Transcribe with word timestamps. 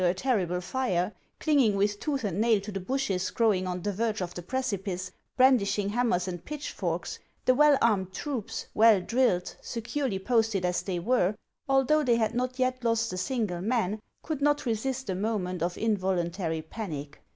395 0.01 0.17
a 0.17 0.33
terrible 0.47 0.61
fire, 0.61 1.13
clinging 1.39 1.75
with 1.75 1.99
tooth 1.99 2.23
and 2.23 2.41
nail 2.41 2.59
to 2.59 2.71
the 2.71 2.79
bushes 2.79 3.29
growing 3.29 3.67
on 3.67 3.83
the 3.83 3.93
verge 3.93 4.19
of 4.19 4.33
the 4.33 4.41
precipice, 4.41 5.11
brandishing 5.37 5.89
ham 5.89 6.09
mers 6.09 6.27
and 6.27 6.43
pitchforks, 6.43 7.19
the 7.45 7.53
well 7.53 7.77
armed 7.83 8.11
troops, 8.11 8.65
well 8.73 8.99
drilled, 8.99 9.55
securely 9.61 10.17
posted 10.17 10.65
as 10.65 10.81
they 10.81 10.97
were, 10.97 11.35
although 11.69 12.03
they 12.03 12.15
had 12.15 12.33
not 12.33 12.57
yet 12.57 12.83
lost 12.83 13.13
a 13.13 13.17
single 13.17 13.61
man, 13.61 13.99
could 14.23 14.41
not 14.41 14.65
resist 14.65 15.07
a 15.07 15.13
moment 15.13 15.61
of 15.61 15.77
involuntary 15.77 16.63
panic. 16.63 17.21